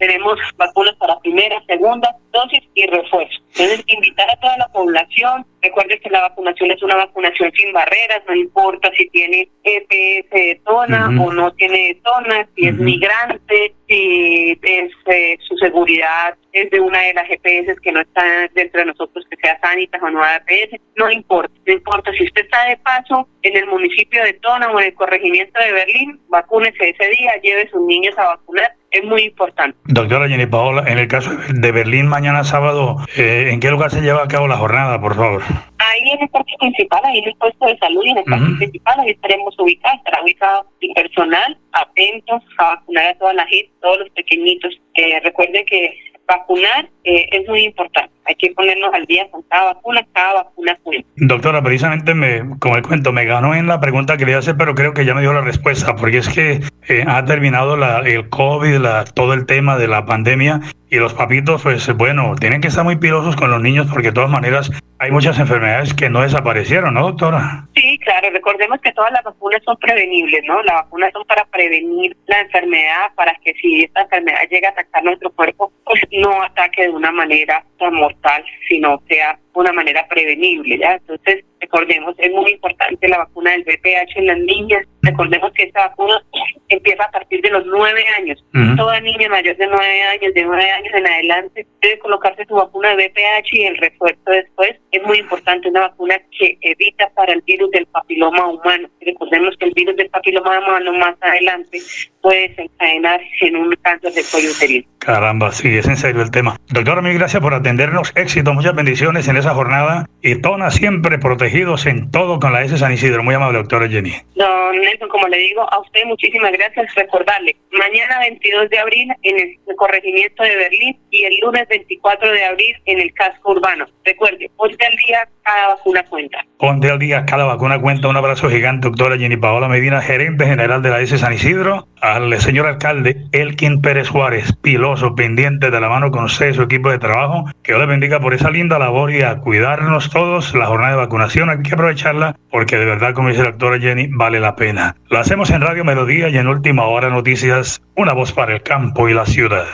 tenemos 0.00 0.38
vacunas 0.56 0.96
para 0.96 1.20
primera, 1.20 1.62
segunda 1.68 2.16
dosis 2.32 2.62
y 2.74 2.86
refuerzo. 2.86 3.38
Entonces, 3.50 3.84
invitar 3.86 4.28
a 4.30 4.40
toda 4.40 4.56
la 4.56 4.68
población, 4.68 5.44
recuerden 5.60 6.00
que 6.00 6.10
la 6.10 6.22
vacunación 6.22 6.70
es 6.70 6.82
una 6.82 6.96
vacunación 6.96 7.52
sin 7.52 7.72
barreras, 7.72 8.22
no 8.26 8.34
importa 8.34 8.90
si 8.96 9.08
tiene 9.10 9.48
EPS 9.62 10.30
de 10.30 10.60
tona 10.64 11.08
o 11.20 11.32
no 11.32 11.52
tiene 11.54 11.88
de 11.88 11.94
tona, 12.02 12.48
si 12.56 12.68
es 12.68 12.74
migrante, 12.74 13.74
si 13.86 14.58
es, 14.62 14.92
eh, 15.06 15.36
su 15.46 15.56
seguridad 15.58 16.34
es 16.52 16.70
de 16.70 16.80
una 16.80 17.00
de 17.00 17.14
las 17.14 17.30
EPS 17.30 17.78
que 17.80 17.92
no 17.92 18.00
está 18.00 18.48
dentro 18.54 18.80
de 18.80 18.86
nosotros, 18.86 19.26
que 19.28 19.36
sea 19.36 19.60
Sanitas 19.60 20.02
o 20.02 20.10
no 20.10 20.20
EPS, 20.24 20.80
no 20.96 21.10
importa, 21.10 21.52
no 21.66 21.72
importa 21.74 22.12
si 22.12 22.24
usted 22.24 22.42
está 22.42 22.64
de 22.66 22.76
paso 22.78 23.28
en 23.42 23.56
el 23.56 23.66
municipio 23.66 24.22
de 24.24 24.32
Tona 24.34 24.70
o 24.70 24.80
en 24.80 24.86
el 24.86 24.94
corregimiento 24.94 25.60
de 25.60 25.72
Berlín, 25.72 26.20
vacúnese 26.28 26.90
ese 26.90 27.08
día, 27.10 27.36
lleve 27.42 27.62
a 27.62 27.70
sus 27.70 27.82
niños 27.82 28.16
a 28.16 28.26
vacunar, 28.26 28.72
es 28.90 29.04
muy 29.04 29.22
importante. 29.22 29.76
Doctora 29.84 30.28
Jenny 30.28 30.46
Paola, 30.46 30.84
en 30.86 30.98
el 30.98 31.08
caso 31.08 31.30
de 31.48 31.72
Berlín 31.72 32.06
mañana 32.08 32.44
sábado, 32.44 32.96
eh, 33.16 33.50
¿en 33.52 33.60
qué 33.60 33.70
lugar 33.70 33.90
se 33.90 34.00
lleva 34.00 34.24
a 34.24 34.28
cabo 34.28 34.48
la 34.48 34.56
jornada, 34.56 35.00
por 35.00 35.14
favor? 35.14 35.42
Ahí 35.78 36.10
en 36.12 36.22
el 36.22 36.28
parque 36.28 36.52
principal, 36.58 37.00
ahí 37.04 37.18
en 37.18 37.28
el 37.28 37.34
puesto 37.36 37.66
de 37.66 37.78
salud 37.78 38.02
y 38.04 38.10
en 38.10 38.18
el 38.18 38.24
parque 38.24 38.54
principal, 38.58 39.00
ahí 39.00 39.10
estaremos 39.10 39.54
ubicados, 39.58 39.98
estará 39.98 40.22
ubicado 40.22 40.66
el 40.80 40.94
personal, 40.94 41.58
atentos 41.72 42.42
a 42.58 42.64
vacunar 42.64 43.06
a 43.06 43.14
toda 43.14 43.34
la 43.34 43.46
gente, 43.46 43.70
todos 43.80 43.98
los 43.98 44.10
pequeñitos. 44.10 44.80
Eh, 44.94 45.20
recuerden 45.22 45.64
que 45.66 45.94
vacunar 46.30 46.88
eh, 47.04 47.26
es 47.32 47.48
muy 47.48 47.64
importante. 47.64 48.10
Hay 48.24 48.34
que 48.36 48.52
ponernos 48.52 48.92
al 48.94 49.04
día 49.06 49.28
con 49.30 49.42
cada 49.42 49.74
vacuna, 49.74 50.06
cada 50.12 50.44
vacuna 50.44 50.78
cuenta. 50.82 51.08
Doctora, 51.16 51.62
precisamente, 51.62 52.14
me, 52.14 52.58
como 52.58 52.76
el 52.76 52.82
cuento, 52.82 53.12
me 53.12 53.24
ganó 53.24 53.54
en 53.54 53.66
la 53.66 53.80
pregunta 53.80 54.14
que 54.14 54.20
quería 54.20 54.38
hacer, 54.38 54.56
pero 54.56 54.74
creo 54.74 54.94
que 54.94 55.04
ya 55.04 55.14
me 55.14 55.22
dio 55.22 55.32
la 55.32 55.40
respuesta, 55.40 55.96
porque 55.96 56.18
es 56.18 56.28
que 56.28 56.60
eh, 56.88 57.04
ha 57.06 57.24
terminado 57.24 57.76
la, 57.76 58.00
el 58.00 58.28
COVID, 58.28 58.86
todo 59.14 59.34
el 59.34 59.46
tema 59.46 59.78
de 59.78 59.88
la 59.88 60.06
pandemia, 60.06 60.60
y 60.90 60.96
los 60.96 61.14
papitos, 61.14 61.62
pues 61.62 61.96
bueno, 61.96 62.34
tienen 62.38 62.60
que 62.60 62.68
estar 62.68 62.84
muy 62.84 62.96
pilosos 62.96 63.36
con 63.36 63.50
los 63.50 63.62
niños, 63.62 63.86
porque 63.90 64.08
de 64.08 64.14
todas 64.14 64.30
maneras 64.30 64.70
hay 64.98 65.10
muchas 65.10 65.38
enfermedades 65.38 65.94
que 65.94 66.10
no 66.10 66.20
desaparecieron, 66.20 66.94
¿no, 66.94 67.02
doctora? 67.02 67.64
Sí, 67.74 67.98
claro, 67.98 68.28
recordemos 68.30 68.80
que 68.80 68.92
todas 68.92 69.12
las 69.12 69.22
vacunas 69.22 69.62
son 69.64 69.76
prevenibles, 69.78 70.42
¿no? 70.46 70.62
Las 70.62 70.74
vacunas 70.74 71.12
son 71.12 71.24
para 71.26 71.44
prevenir 71.46 72.16
la 72.26 72.40
enfermedad, 72.40 73.10
para 73.14 73.34
que 73.42 73.54
si 73.54 73.84
esta 73.84 74.02
enfermedad 74.02 74.40
llega 74.50 74.68
a 74.68 74.72
atacar 74.72 75.04
nuestro 75.04 75.30
cuerpo, 75.30 75.72
pues 75.84 76.02
no 76.10 76.42
ataque 76.42 76.82
de 76.82 76.90
una 76.90 77.12
manera 77.12 77.64
tan 77.78 77.94
mortal, 77.94 78.44
sino 78.68 79.00
sea 79.08 79.38
una 79.54 79.72
manera 79.72 80.06
prevenible, 80.08 80.78
¿ya? 80.78 80.94
Entonces, 80.94 81.44
recordemos, 81.60 82.14
es 82.18 82.30
muy 82.32 82.52
importante 82.52 83.08
la 83.08 83.18
vacuna 83.18 83.52
del 83.52 83.62
VPH 83.62 84.16
en 84.16 84.26
las 84.26 84.38
niñas. 84.38 84.86
Recordemos 85.02 85.52
que 85.52 85.64
esta 85.64 85.88
vacuna 85.88 86.22
empieza 86.68 87.04
a 87.04 87.10
partir 87.10 87.40
de 87.42 87.50
los 87.50 87.64
nueve 87.66 88.04
años. 88.18 88.44
Toda 88.76 89.00
niña 89.00 89.28
mayor 89.28 89.56
de 89.56 89.66
nueve 89.66 90.02
años, 90.02 90.34
de 90.34 90.44
nueve 90.44 90.70
años 90.70 90.79
en 90.92 91.06
adelante, 91.06 91.66
debe 91.80 91.98
colocarse 91.98 92.44
su 92.46 92.54
vacuna 92.54 92.94
de 92.94 93.08
VPH 93.08 93.52
y 93.52 93.64
el 93.64 93.76
refuerzo 93.76 94.30
después. 94.30 94.76
Es 94.90 95.02
muy 95.02 95.18
importante 95.18 95.68
una 95.68 95.80
vacuna 95.80 96.20
que 96.38 96.58
evita 96.60 97.10
para 97.10 97.32
el 97.32 97.42
virus 97.42 97.70
del 97.70 97.86
papiloma 97.86 98.46
humano. 98.46 98.88
Recordemos 99.00 99.56
que 99.56 99.66
el 99.66 99.72
virus 99.72 99.96
del 99.96 100.10
papiloma 100.10 100.58
humano 100.58 100.92
más 100.94 101.16
adelante 101.20 101.78
puede 102.22 102.48
desencadenar 102.48 103.20
en 103.40 103.56
un 103.56 103.74
cáncer 103.82 104.12
de 104.12 104.22
cuello 104.30 104.50
uterino. 104.50 104.86
Caramba, 104.98 105.50
sí, 105.52 105.78
es 105.78 105.88
en 105.88 105.96
serio 105.96 106.20
el 106.20 106.30
tema. 106.30 106.56
Doctora, 106.68 107.00
mil 107.00 107.14
gracias 107.14 107.42
por 107.42 107.54
atendernos. 107.54 108.12
Éxito, 108.16 108.52
muchas 108.52 108.74
bendiciones 108.74 109.26
en 109.28 109.36
esa 109.38 109.54
jornada. 109.54 110.06
Y 110.20 110.36
Tona 110.36 110.70
siempre 110.70 111.18
protegidos 111.18 111.86
en 111.86 112.10
todo 112.10 112.38
con 112.38 112.52
la 112.52 112.62
S 112.62 112.76
San 112.76 112.92
Isidro. 112.92 113.22
Muy 113.22 113.34
amable, 113.34 113.58
doctora 113.58 113.88
Jenny. 113.88 114.12
Don 114.34 114.78
Nelson, 114.78 115.08
como 115.08 115.26
le 115.28 115.38
digo, 115.38 115.62
a 115.72 115.80
usted 115.80 116.00
muchísimas 116.04 116.52
gracias. 116.52 116.94
Recordarle, 116.94 117.56
mañana 117.72 118.18
22 118.20 118.68
de 118.68 118.78
abril 118.78 119.08
en 119.22 119.40
el 119.40 119.76
corregimiento 119.76 120.42
de 120.42 120.56
Berlín 120.56 120.98
y 121.10 121.24
el 121.24 121.40
lunes 121.40 121.66
24 121.68 122.30
de 122.30 122.44
abril 122.44 122.76
en 122.84 123.00
el 123.00 123.12
casco 123.14 123.52
urbano. 123.52 123.86
Recuerde, 124.04 124.50
ponte 124.56 124.86
al 124.86 124.96
día 125.06 125.28
cada 125.42 125.68
vacuna 125.68 126.04
cuenta. 126.04 126.44
Ponte 126.58 126.90
al 126.90 126.98
día 126.98 127.24
cada 127.24 127.44
vacuna 127.44 127.80
cuenta. 127.80 128.08
Un 128.08 128.16
abrazo 128.16 128.50
gigante, 128.50 128.88
doctora 128.88 129.16
Jenny 129.16 129.38
Paola 129.38 129.68
Medina, 129.68 130.02
gerente 130.02 130.44
general 130.44 130.82
de 130.82 130.90
la 130.90 131.00
S 131.00 131.16
San 131.16 131.32
Isidro. 131.32 131.88
Al 132.00 132.40
señor 132.40 132.66
alcalde 132.66 133.26
Elkin 133.32 133.82
Pérez 133.82 134.08
Juárez, 134.08 134.54
piloso, 134.62 135.14
pendiente 135.14 135.70
de 135.70 135.80
la 135.80 135.88
mano 135.90 136.10
con 136.10 136.24
usted 136.24 136.50
y 136.50 136.54
su 136.54 136.62
equipo 136.62 136.90
de 136.90 136.98
trabajo. 136.98 137.44
Que 137.62 137.72
Dios 137.72 137.80
le 137.80 137.86
bendiga 137.86 138.20
por 138.20 138.32
esa 138.32 138.50
linda 138.50 138.78
labor 138.78 139.12
y 139.12 139.22
a 139.22 139.36
cuidarnos 139.36 140.08
todos. 140.08 140.54
La 140.54 140.66
jornada 140.66 140.92
de 140.92 140.96
vacunación 140.96 141.50
hay 141.50 141.62
que 141.62 141.74
aprovecharla 141.74 142.36
porque 142.50 142.78
de 142.78 142.86
verdad, 142.86 143.12
como 143.12 143.28
dice 143.28 143.42
la 143.42 143.50
doctora 143.50 143.78
Jenny, 143.78 144.08
vale 144.10 144.40
la 144.40 144.56
pena. 144.56 144.96
Lo 145.10 145.18
hacemos 145.18 145.50
en 145.50 145.60
Radio 145.60 145.84
Melodía 145.84 146.30
y 146.30 146.38
en 146.38 146.48
Última 146.48 146.84
Hora 146.84 147.10
Noticias, 147.10 147.82
una 147.96 148.14
voz 148.14 148.32
para 148.32 148.54
el 148.54 148.62
campo 148.62 149.08
y 149.08 149.14
la 149.14 149.26
ciudad. 149.26 149.66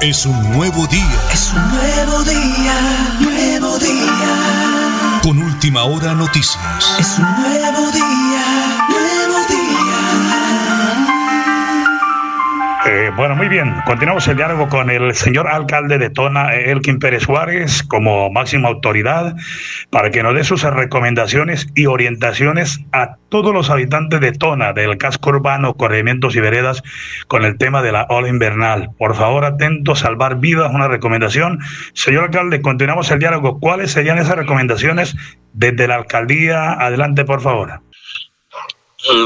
Es 0.00 0.26
un 0.26 0.52
nuevo 0.52 0.86
día. 0.86 1.20
Es 1.32 1.52
un 1.54 1.70
nuevo 1.70 2.22
día, 2.22 3.18
nuevo 3.20 3.78
día. 3.78 4.83
Con 5.24 5.38
Última 5.38 5.84
Hora 5.84 6.12
Noticias. 6.12 6.58
Es 6.98 7.18
un 7.18 7.24
nuevo 7.24 7.90
día, 7.92 8.83
Eh, 12.86 13.10
bueno, 13.16 13.34
muy 13.34 13.48
bien. 13.48 13.74
Continuamos 13.86 14.28
el 14.28 14.36
diálogo 14.36 14.68
con 14.68 14.90
el 14.90 15.14
señor 15.14 15.48
alcalde 15.48 15.96
de 15.96 16.10
Tona, 16.10 16.54
Elkin 16.54 16.98
Pérez 16.98 17.22
Suárez, 17.22 17.82
como 17.82 18.28
máxima 18.30 18.68
autoridad, 18.68 19.34
para 19.88 20.10
que 20.10 20.22
nos 20.22 20.34
dé 20.34 20.44
sus 20.44 20.62
recomendaciones 20.64 21.66
y 21.74 21.86
orientaciones 21.86 22.80
a 22.92 23.16
todos 23.30 23.54
los 23.54 23.70
habitantes 23.70 24.20
de 24.20 24.32
Tona, 24.32 24.74
del 24.74 24.98
casco 24.98 25.30
urbano, 25.30 25.72
corregimientos 25.74 26.36
y 26.36 26.40
veredas, 26.40 26.82
con 27.26 27.46
el 27.46 27.56
tema 27.56 27.80
de 27.80 27.92
la 27.92 28.06
ola 28.10 28.28
invernal. 28.28 28.90
Por 28.98 29.16
favor, 29.16 29.46
atentos, 29.46 30.00
salvar 30.00 30.36
vidas, 30.36 30.70
una 30.74 30.86
recomendación. 30.86 31.60
Señor 31.94 32.24
alcalde, 32.24 32.60
continuamos 32.60 33.10
el 33.10 33.18
diálogo. 33.18 33.60
¿Cuáles 33.60 33.92
serían 33.92 34.18
esas 34.18 34.36
recomendaciones 34.36 35.16
desde 35.54 35.88
la 35.88 35.94
alcaldía? 35.94 36.72
Adelante, 36.72 37.24
por 37.24 37.40
favor. 37.40 37.80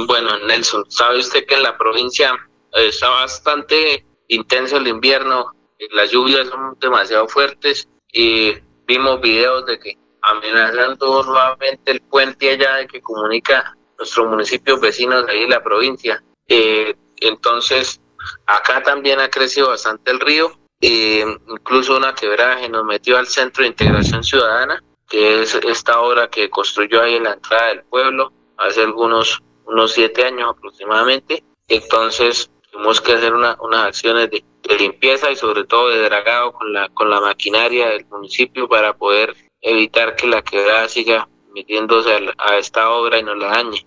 Bueno, 0.06 0.30
Nelson, 0.46 0.84
¿sabe 0.88 1.18
usted 1.18 1.44
que 1.46 1.56
en 1.56 1.64
la 1.64 1.76
provincia 1.76 2.32
está 2.72 3.08
bastante 3.08 4.04
intenso 4.28 4.76
el 4.76 4.88
invierno, 4.88 5.52
las 5.92 6.10
lluvias 6.10 6.48
son 6.48 6.76
demasiado 6.80 7.28
fuertes 7.28 7.88
y 8.12 8.52
vimos 8.86 9.20
videos 9.20 9.66
de 9.66 9.78
que 9.78 9.98
amenazando 10.22 11.22
nuevamente 11.22 11.92
el 11.92 12.00
puente 12.02 12.50
allá 12.50 12.76
de 12.76 12.86
que 12.86 13.00
comunica 13.00 13.76
nuestros 13.98 14.28
municipios 14.28 14.80
vecinos 14.80 15.26
de 15.26 15.32
ahí 15.32 15.48
la 15.48 15.62
provincia. 15.62 16.22
Eh, 16.46 16.94
entonces, 17.20 18.00
acá 18.46 18.82
también 18.82 19.20
ha 19.20 19.28
crecido 19.28 19.68
bastante 19.68 20.10
el 20.10 20.20
río, 20.20 20.52
eh, 20.80 21.24
incluso 21.48 21.96
una 21.96 22.14
quebrada 22.14 22.60
que 22.60 22.68
nos 22.68 22.84
metió 22.84 23.18
al 23.18 23.26
Centro 23.26 23.62
de 23.62 23.68
Integración 23.68 24.22
Ciudadana, 24.22 24.82
que 25.08 25.42
es 25.42 25.54
esta 25.54 26.00
obra 26.00 26.28
que 26.28 26.50
construyó 26.50 27.02
ahí 27.02 27.16
en 27.16 27.24
la 27.24 27.32
entrada 27.32 27.68
del 27.68 27.82
pueblo 27.84 28.32
hace 28.56 28.82
algunos 28.82 29.42
unos 29.64 29.92
siete 29.92 30.24
años 30.24 30.50
aproximadamente. 30.50 31.44
Entonces, 31.68 32.50
tenemos 32.78 33.00
que 33.00 33.12
hacer 33.12 33.34
una, 33.34 33.56
unas 33.60 33.86
acciones 33.86 34.30
de, 34.30 34.44
de, 34.62 34.76
limpieza 34.76 35.32
y 35.32 35.36
sobre 35.36 35.64
todo 35.64 35.88
de 35.88 36.00
dragado 36.04 36.52
con 36.52 36.72
la, 36.72 36.88
con 36.90 37.10
la 37.10 37.20
maquinaria 37.20 37.88
del 37.88 38.06
municipio 38.06 38.68
para 38.68 38.96
poder 38.96 39.34
evitar 39.60 40.14
que 40.14 40.28
la 40.28 40.42
quebrada 40.42 40.88
siga 40.88 41.28
metiéndose 41.52 42.14
a, 42.14 42.20
a 42.38 42.56
esta 42.56 42.90
obra 42.90 43.18
y 43.18 43.24
no 43.24 43.34
la 43.34 43.48
dañe. 43.48 43.84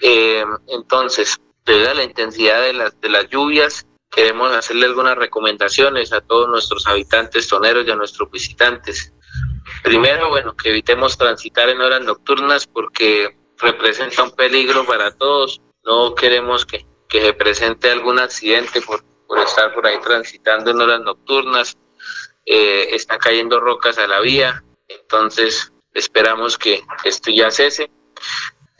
Eh, 0.00 0.42
entonces, 0.68 1.38
debido 1.66 1.90
a 1.90 1.94
la 1.94 2.04
intensidad 2.04 2.62
de 2.62 2.72
las, 2.72 2.98
de 3.02 3.10
las 3.10 3.28
lluvias, 3.28 3.86
queremos 4.10 4.50
hacerle 4.52 4.86
algunas 4.86 5.18
recomendaciones 5.18 6.14
a 6.14 6.22
todos 6.22 6.48
nuestros 6.48 6.86
habitantes 6.86 7.48
toneros 7.48 7.86
y 7.86 7.90
a 7.90 7.96
nuestros 7.96 8.30
visitantes. 8.30 9.12
Primero, 9.82 10.30
bueno, 10.30 10.56
que 10.56 10.70
evitemos 10.70 11.18
transitar 11.18 11.68
en 11.68 11.82
horas 11.82 12.00
nocturnas 12.00 12.66
porque 12.66 13.36
representa 13.58 14.22
un 14.22 14.30
peligro 14.30 14.86
para 14.86 15.14
todos. 15.14 15.60
No 15.84 16.14
queremos 16.14 16.64
que, 16.64 16.86
que 17.12 17.20
se 17.20 17.34
presente 17.34 17.90
algún 17.90 18.18
accidente 18.18 18.80
por, 18.80 19.04
por 19.26 19.38
estar 19.38 19.74
por 19.74 19.86
ahí 19.86 19.98
transitando 20.00 20.70
en 20.70 20.80
horas 20.80 21.02
nocturnas. 21.02 21.76
Eh, 22.46 22.88
están 22.92 23.18
cayendo 23.18 23.60
rocas 23.60 23.98
a 23.98 24.06
la 24.06 24.20
vía, 24.20 24.64
entonces 24.88 25.70
esperamos 25.92 26.56
que 26.56 26.82
esto 27.04 27.30
ya 27.30 27.50
cese. 27.50 27.90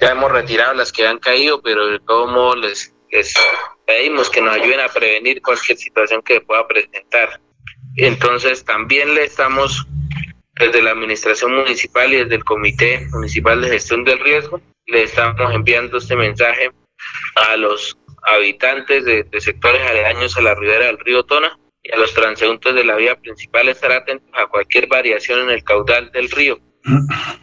Ya 0.00 0.12
hemos 0.12 0.32
retirado 0.32 0.72
las 0.72 0.90
que 0.90 1.06
han 1.06 1.18
caído, 1.18 1.60
pero 1.60 1.86
de 1.88 2.00
todo 2.00 2.26
modo 2.26 2.56
les, 2.56 2.94
les 3.10 3.34
pedimos 3.86 4.30
que 4.30 4.40
nos 4.40 4.56
ayuden 4.56 4.80
a 4.80 4.88
prevenir 4.88 5.42
cualquier 5.42 5.76
situación 5.76 6.22
que 6.22 6.40
pueda 6.40 6.66
presentar. 6.66 7.38
Entonces 7.96 8.64
también 8.64 9.14
le 9.14 9.24
estamos 9.24 9.86
desde 10.58 10.80
la 10.80 10.92
administración 10.92 11.54
municipal 11.54 12.10
y 12.14 12.16
desde 12.16 12.36
el 12.36 12.44
Comité 12.44 13.06
Municipal 13.10 13.60
de 13.60 13.68
Gestión 13.68 14.04
del 14.04 14.18
Riesgo, 14.20 14.58
le 14.86 15.02
estamos 15.02 15.54
enviando 15.54 15.98
este 15.98 16.16
mensaje 16.16 16.70
a 17.34 17.56
los 17.56 17.96
habitantes 18.22 19.04
de, 19.04 19.26
sectores 19.40 19.82
aledaños 19.82 20.36
a 20.36 20.42
la 20.42 20.54
ribera 20.54 20.86
del 20.86 20.98
río 20.98 21.24
Tona 21.24 21.58
y 21.82 21.92
a 21.92 21.96
los 21.96 22.14
transeúntes 22.14 22.74
de 22.74 22.84
la 22.84 22.96
vía 22.96 23.16
principal 23.16 23.68
estar 23.68 23.92
atentos 23.92 24.28
a 24.32 24.46
cualquier 24.46 24.86
variación 24.86 25.40
en 25.40 25.50
el 25.50 25.64
caudal 25.64 26.10
del 26.12 26.30
río. 26.30 26.58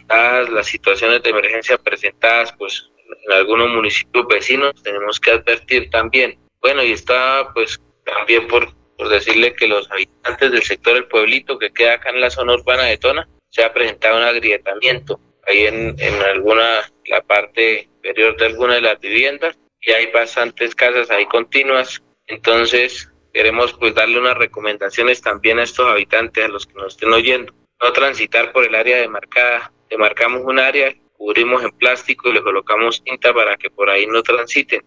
Dadas 0.07 0.49
las 0.49 0.67
situaciones 0.67 1.23
de 1.23 1.29
emergencia 1.29 1.77
presentadas 1.77 2.53
pues 2.53 2.89
en 3.25 3.33
algunos 3.33 3.69
municipios 3.69 4.27
vecinos, 4.27 4.73
tenemos 4.83 5.19
que 5.19 5.31
advertir 5.31 5.89
también. 5.89 6.37
Bueno, 6.61 6.83
y 6.83 6.91
está 6.91 7.51
pues 7.53 7.79
también 8.05 8.47
por 8.47 8.73
por 8.99 9.07
decirle 9.07 9.55
que 9.55 9.65
los 9.65 9.89
habitantes 9.89 10.51
del 10.51 10.61
sector 10.61 10.93
del 10.93 11.07
pueblito 11.07 11.57
que 11.57 11.71
queda 11.71 11.93
acá 11.93 12.09
en 12.09 12.19
la 12.19 12.29
zona 12.29 12.53
urbana 12.53 12.83
de 12.83 12.97
Tona 12.97 13.29
se 13.47 13.63
ha 13.63 13.73
presentado 13.73 14.17
un 14.17 14.23
agrietamiento 14.23 15.21
ahí 15.47 15.67
en, 15.67 15.95
en 15.97 16.21
alguna, 16.21 16.91
la 17.05 17.21
parte 17.21 17.87
inferior 17.95 18.35
de 18.35 18.47
alguna 18.47 18.75
de 18.75 18.81
las 18.81 18.99
viviendas 18.99 19.57
y 19.81 19.91
hay 19.91 20.07
bastantes 20.07 20.75
casas 20.75 21.09
ahí 21.11 21.25
continuas. 21.25 22.01
Entonces 22.27 23.11
queremos 23.33 23.73
pues 23.73 23.93
darle 23.93 24.19
unas 24.19 24.37
recomendaciones 24.37 25.21
también 25.21 25.59
a 25.59 25.63
estos 25.63 25.87
habitantes, 25.87 26.45
a 26.45 26.47
los 26.47 26.65
que 26.65 26.73
nos 26.73 26.93
estén 26.93 27.13
oyendo. 27.13 27.53
No 27.81 27.93
transitar 27.93 28.51
por 28.51 28.65
el 28.65 28.75
área 28.75 28.97
demarcada. 28.97 29.71
Demarcamos 29.89 30.41
un 30.43 30.59
área, 30.59 30.93
cubrimos 31.13 31.63
en 31.63 31.71
plástico 31.71 32.29
y 32.29 32.33
le 32.33 32.43
colocamos 32.43 33.03
tinta 33.03 33.33
para 33.33 33.57
que 33.57 33.69
por 33.69 33.89
ahí 33.89 34.05
no 34.05 34.21
transiten. 34.21 34.83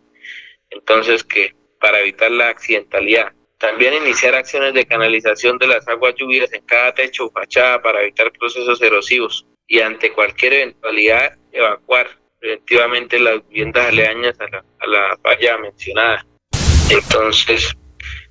Entonces 0.71 1.25
que 1.25 1.55
para 1.81 2.01
evitar 2.01 2.31
la 2.31 2.49
accidentalidad. 2.49 3.33
También 3.59 3.95
iniciar 3.95 4.35
acciones 4.35 4.75
de 4.75 4.87
canalización 4.87 5.59
de 5.59 5.69
las 5.69 5.87
aguas 5.89 6.15
lluvias 6.17 6.53
en 6.53 6.65
cada 6.65 6.95
techo 6.95 7.27
o 7.27 7.31
fachada 7.31 7.81
para 7.81 8.03
evitar 8.03 8.33
procesos 8.33 8.81
erosivos 8.83 9.47
y 9.67 9.81
ante 9.81 10.13
cualquier 10.13 10.53
eventualidad 10.55 11.37
evacuar 11.53 12.22
preventivamente 12.43 13.21
las 13.21 13.49
viviendas 13.49 13.87
aledañas 13.87 14.35
a 14.41 14.49
la, 14.49 14.65
a 14.81 14.87
la 14.89 15.19
valla 15.23 15.59
mencionada. 15.59 16.27
Entonces, 16.91 17.73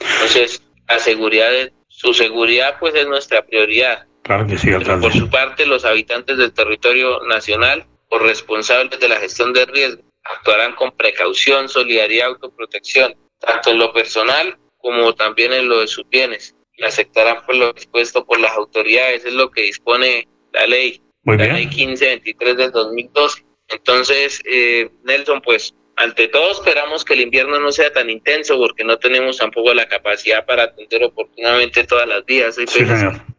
Entonces, 0.00 0.62
la 0.88 0.98
seguridad, 0.98 1.50
de, 1.50 1.72
su 1.98 2.14
seguridad 2.14 2.76
pues 2.78 2.94
es 2.94 3.08
nuestra 3.08 3.44
prioridad. 3.44 4.06
Claro 4.22 4.46
que 4.46 4.56
sí. 4.56 4.70
Por 4.70 5.12
su 5.12 5.28
parte, 5.28 5.66
los 5.66 5.84
habitantes 5.84 6.38
del 6.38 6.52
territorio 6.52 7.20
nacional 7.26 7.86
o 8.10 8.20
responsables 8.20 9.00
de 9.00 9.08
la 9.08 9.16
gestión 9.16 9.52
del 9.52 9.66
riesgo 9.66 10.02
actuarán 10.22 10.76
con 10.76 10.92
precaución, 10.92 11.68
solidaridad, 11.68 12.28
autoprotección, 12.28 13.16
tanto 13.40 13.70
en 13.70 13.78
lo 13.78 13.92
personal 13.92 14.56
como 14.76 15.12
también 15.12 15.52
en 15.52 15.68
lo 15.68 15.80
de 15.80 15.88
sus 15.88 16.08
bienes 16.08 16.54
y 16.76 16.84
aceptarán 16.84 17.44
por 17.44 17.56
lo 17.56 17.72
dispuesto 17.72 18.24
por 18.24 18.38
las 18.38 18.52
autoridades, 18.52 19.24
es 19.24 19.32
lo 19.32 19.50
que 19.50 19.62
dispone 19.62 20.28
la 20.52 20.68
ley 20.68 21.02
la 21.24 21.52
ley 21.52 21.66
1523 21.66 22.56
del 22.56 22.70
2012. 22.70 23.44
Entonces, 23.70 24.40
eh, 24.44 24.88
Nelson, 25.02 25.42
pues 25.42 25.74
ante 25.98 26.28
todo 26.28 26.52
esperamos 26.52 27.04
que 27.04 27.14
el 27.14 27.22
invierno 27.22 27.58
no 27.58 27.72
sea 27.72 27.92
tan 27.92 28.08
intenso 28.08 28.56
porque 28.56 28.84
no 28.84 28.98
tenemos 28.98 29.38
tampoco 29.38 29.74
la 29.74 29.88
capacidad 29.88 30.46
para 30.46 30.64
atender 30.64 31.02
oportunamente 31.02 31.84
todas 31.84 32.06
las 32.06 32.24
vías. 32.24 32.54
Sí, 32.54 32.84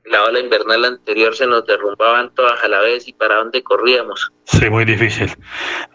la 0.06 0.24
ola 0.26 0.40
invernal 0.40 0.84
anterior 0.84 1.36
se 1.36 1.48
nos 1.48 1.66
derrumbaban 1.66 2.34
todas 2.36 2.62
a 2.62 2.68
la 2.68 2.82
vez 2.82 3.08
y 3.08 3.14
para 3.14 3.36
dónde 3.36 3.64
corríamos. 3.64 4.32
Sí, 4.44 4.70
muy 4.70 4.84
difícil. 4.84 5.34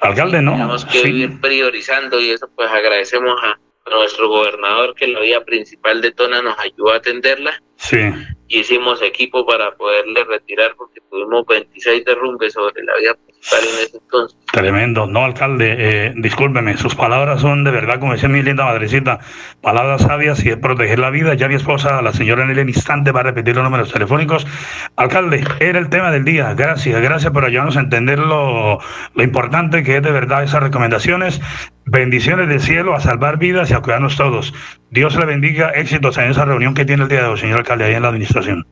Alcalde, 0.00 0.40
¿no? 0.40 0.52
Tenemos 0.52 0.86
que 0.86 1.06
ir 1.06 1.40
priorizando 1.40 2.18
y 2.18 2.30
eso 2.30 2.48
pues 2.56 2.70
agradecemos 2.70 3.38
a 3.42 3.58
nuestro 3.90 4.28
gobernador 4.28 4.94
que 4.94 5.08
la 5.08 5.20
vía 5.20 5.44
principal 5.44 6.00
de 6.00 6.12
Tona 6.12 6.40
nos 6.40 6.58
ayudó 6.58 6.92
a 6.92 6.96
atenderla. 6.96 7.60
Sí. 7.76 7.98
Hicimos 8.48 9.02
equipo 9.02 9.44
para 9.44 9.74
poderle 9.76 10.24
retirar 10.24 10.74
porque 10.76 11.00
tuvimos 11.10 11.44
26 11.46 12.04
derrumbes 12.06 12.54
sobre 12.54 12.82
la 12.84 12.96
vía 12.96 13.14
principal 13.14 13.33
Tremendo. 14.52 15.06
No, 15.06 15.24
alcalde, 15.24 15.74
eh, 15.76 16.12
discúlpeme, 16.16 16.76
sus 16.76 16.94
palabras 16.94 17.40
son 17.40 17.64
de 17.64 17.70
verdad, 17.70 17.98
como 17.98 18.12
decía 18.12 18.28
mi 18.28 18.42
linda 18.42 18.64
madrecita, 18.64 19.18
palabras 19.60 20.02
sabias 20.02 20.44
y 20.44 20.50
es 20.50 20.56
proteger 20.56 20.98
la 20.98 21.10
vida. 21.10 21.34
Ya 21.34 21.48
mi 21.48 21.56
esposa, 21.56 22.00
la 22.02 22.12
señora 22.12 22.46
Nelly, 22.46 22.60
en 22.60 22.68
instante 22.68 23.10
va 23.10 23.20
a 23.20 23.24
repetir 23.24 23.56
los 23.56 23.64
números 23.64 23.92
telefónicos. 23.92 24.46
Alcalde, 24.96 25.44
era 25.60 25.78
el 25.78 25.88
tema 25.88 26.10
del 26.10 26.24
día. 26.24 26.54
Gracias, 26.54 27.00
gracias 27.00 27.32
por 27.32 27.44
ayudarnos 27.44 27.76
a 27.76 27.80
entender 27.80 28.18
lo, 28.18 28.78
lo 29.14 29.22
importante 29.22 29.82
que 29.82 29.96
es 29.96 30.02
de 30.02 30.12
verdad 30.12 30.44
esas 30.44 30.62
recomendaciones. 30.62 31.40
Bendiciones 31.86 32.48
del 32.48 32.60
cielo 32.60 32.94
a 32.94 33.00
salvar 33.00 33.38
vidas 33.38 33.70
y 33.70 33.74
a 33.74 33.80
cuidarnos 33.80 34.16
todos. 34.16 34.54
Dios 34.90 35.16
le 35.16 35.26
bendiga, 35.26 35.70
éxitos 35.70 36.16
en 36.18 36.30
esa 36.30 36.44
reunión 36.44 36.74
que 36.74 36.84
tiene 36.84 37.02
el 37.02 37.08
día 37.08 37.22
de 37.22 37.28
hoy, 37.28 37.38
señor 37.38 37.58
alcalde, 37.58 37.84
ahí 37.84 37.94
en 37.94 38.02
la 38.02 38.08
administración. 38.08 38.66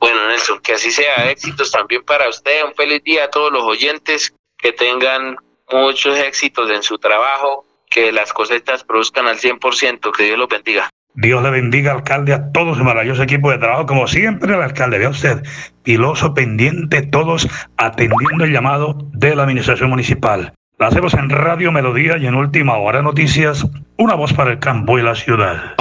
Bueno, 0.00 0.26
Nelson, 0.28 0.60
que 0.60 0.72
así 0.72 0.90
sea, 0.90 1.30
éxitos 1.30 1.70
también 1.70 2.02
para 2.04 2.28
usted, 2.28 2.64
un 2.64 2.74
feliz 2.74 3.02
día 3.04 3.24
a 3.24 3.30
todos 3.30 3.52
los 3.52 3.62
oyentes, 3.62 4.34
que 4.56 4.72
tengan 4.72 5.36
muchos 5.70 6.18
éxitos 6.18 6.70
en 6.70 6.82
su 6.82 6.98
trabajo, 6.98 7.66
que 7.90 8.10
las 8.10 8.32
cosechas 8.32 8.82
produzcan 8.82 9.26
al 9.26 9.38
100%, 9.38 10.10
que 10.16 10.24
Dios 10.24 10.38
los 10.38 10.48
bendiga. 10.48 10.88
Dios 11.14 11.42
le 11.42 11.50
bendiga, 11.50 11.92
alcalde, 11.92 12.32
a 12.32 12.52
todo 12.52 12.74
su 12.74 12.84
maravilloso 12.84 13.22
equipo 13.22 13.50
de 13.50 13.58
trabajo, 13.58 13.84
como 13.84 14.06
siempre 14.06 14.54
el 14.54 14.62
alcalde, 14.62 14.98
vea 14.98 15.08
usted, 15.08 15.42
piloso, 15.82 16.32
pendiente, 16.34 17.02
todos 17.02 17.48
atendiendo 17.76 18.44
el 18.44 18.52
llamado 18.52 18.96
de 19.12 19.34
la 19.34 19.42
administración 19.42 19.90
municipal. 19.90 20.54
La 20.78 20.86
hacemos 20.86 21.12
en 21.14 21.28
Radio 21.28 21.72
Melodía 21.72 22.16
y 22.16 22.26
en 22.26 22.36
Última 22.36 22.78
Hora 22.78 23.02
Noticias, 23.02 23.66
una 23.98 24.14
voz 24.14 24.32
para 24.32 24.52
el 24.52 24.60
campo 24.60 24.98
y 24.98 25.02
la 25.02 25.14
ciudad. 25.14 25.74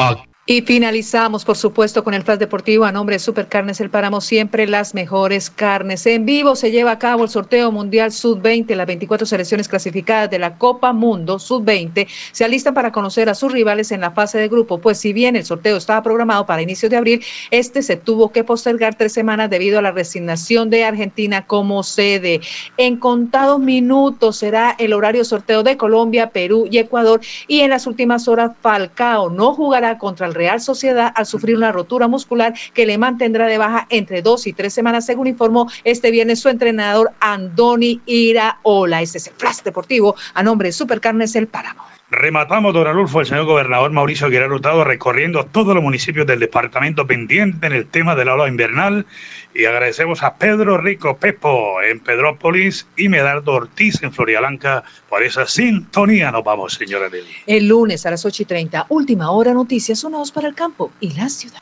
Y 0.52 0.64
finalizamos, 0.64 1.46
por 1.46 1.58
supuesto, 1.58 2.04
con 2.04 2.16
el 2.16 2.24
Flash 2.24 2.40
Deportivo 2.40 2.84
a 2.84 2.92
nombre 2.92 3.18
de 3.18 3.20
Supercarnes 3.20 3.80
El 3.82 3.92
Páramo, 3.92 4.20
siempre 4.20 4.66
las 4.66 4.96
mejores 4.96 5.52
carnes. 5.52 6.08
En 6.08 6.26
vivo 6.26 6.56
se 6.56 6.72
lleva 6.72 6.90
a 6.90 6.98
cabo 6.98 7.24
el 7.24 7.30
sorteo 7.30 7.72
mundial 7.72 8.12
Sub-20, 8.12 8.74
las 8.74 8.88
24 8.88 9.28
selecciones 9.28 9.68
clasificadas 9.68 10.32
de 10.32 10.40
la 10.40 10.58
Copa 10.58 10.92
Mundo 10.92 11.38
Sub-20 11.38 12.08
se 12.32 12.46
alistan 12.46 12.74
para 12.74 12.92
conocer 12.92 13.30
a 13.30 13.36
sus 13.36 13.52
rivales 13.52 13.92
en 13.92 14.02
la 14.02 14.10
fase 14.10 14.40
de 14.40 14.48
grupo, 14.48 14.80
pues 14.80 14.98
si 14.98 15.14
bien 15.14 15.36
el 15.36 15.46
sorteo 15.46 15.78
estaba 15.78 16.02
programado 16.02 16.48
para 16.48 16.64
inicios 16.64 16.90
de 16.90 16.98
abril, 16.98 17.24
este 17.52 17.84
se 17.84 17.96
tuvo 17.96 18.32
que 18.32 18.44
postergar 18.44 18.96
tres 18.96 19.14
semanas 19.14 19.52
debido 19.52 19.78
a 19.78 19.84
la 19.84 19.92
resignación 19.92 20.72
de 20.72 20.84
Argentina 20.84 21.46
como 21.46 21.84
sede. 21.84 22.42
En 22.78 22.98
contados 22.98 23.60
minutos 23.60 24.38
será 24.38 24.76
el 24.80 24.94
horario 24.94 25.24
sorteo 25.26 25.62
de 25.62 25.78
Colombia, 25.78 26.32
Perú 26.32 26.68
y 26.72 26.80
Ecuador 26.80 27.22
y 27.48 27.60
en 27.60 27.70
las 27.70 27.86
últimas 27.86 28.28
horas 28.28 28.54
Falcao 28.64 29.30
no 29.30 29.54
jugará 29.54 30.00
contra 30.00 30.26
el 30.26 30.39
Real 30.40 30.62
Sociedad 30.62 31.12
al 31.16 31.26
sufrir 31.26 31.58
una 31.58 31.74
rotura 31.74 32.08
muscular 32.08 32.54
que 32.74 32.86
le 32.86 32.98
mantendrá 32.98 33.46
de 33.48 33.58
baja 33.58 33.88
entre 33.90 34.22
dos 34.22 34.48
y 34.48 34.54
tres 34.54 34.74
semanas, 34.74 35.06
según 35.06 35.28
informó 35.28 35.70
este 35.84 36.12
viernes 36.12 36.40
su 36.40 36.48
entrenador 36.48 37.12
Andoni 37.20 38.00
Iraola. 38.06 39.02
Este 39.02 39.18
es 39.18 39.28
el 39.28 39.34
Flash 39.34 39.64
Deportivo 39.64 40.16
a 40.34 40.42
nombre 40.42 40.70
de 40.70 40.72
Supercarnes 40.72 41.36
El 41.36 41.48
Páramo. 41.48 41.84
Rematamos, 42.12 42.74
don 42.74 42.88
Arulfo, 42.88 43.20
el 43.20 43.28
señor 43.28 43.46
gobernador 43.46 43.92
Mauricio 43.92 44.26
Aguilar 44.26 44.52
Hurtado 44.52 44.84
recorriendo 44.84 45.46
todos 45.46 45.76
los 45.76 45.84
municipios 45.84 46.26
del 46.26 46.40
departamento 46.40 47.06
pendiente 47.06 47.68
en 47.68 47.74
el 47.74 47.86
tema 47.86 48.16
del 48.16 48.30
ola 48.30 48.48
invernal 48.48 49.06
y 49.54 49.66
agradecemos 49.66 50.24
a 50.24 50.36
Pedro 50.36 50.80
Rico 50.80 51.18
Pepo 51.18 51.80
en 51.84 52.00
Pedrópolis 52.00 52.88
y 52.98 53.10
Medardo 53.10 53.54
Ortiz 53.54 54.02
en 54.02 54.12
Florialanca 54.12 54.84
por 55.08 55.22
esa 55.22 55.46
sintonía. 55.46 56.32
Nos 56.32 56.44
vamos, 56.44 56.74
señora 56.74 57.10
Nelly. 57.10 57.28
El 57.46 57.68
lunes 57.68 58.04
a 58.08 58.12
las 58.12 58.26
8 58.26 58.42
y 58.42 58.46
30, 58.46 58.88
última 58.90 59.30
hora, 59.30 59.54
noticias 59.54 60.00
sonados 60.00 60.32
para 60.32 60.48
el 60.48 60.56
campo 60.56 60.92
y 61.00 61.14
la 61.14 61.30
ciudad. 61.30 61.62